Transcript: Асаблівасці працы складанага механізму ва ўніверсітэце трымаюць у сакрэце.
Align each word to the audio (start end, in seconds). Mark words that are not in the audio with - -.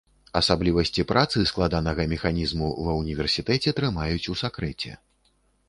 Асаблівасці 0.39 1.05
працы 1.11 1.43
складанага 1.51 2.07
механізму 2.15 2.71
ва 2.87 2.97
ўніверсітэце 3.03 3.77
трымаюць 3.83 4.29
у 4.35 4.39
сакрэце. 4.45 4.91